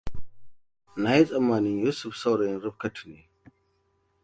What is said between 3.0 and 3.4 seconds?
ne.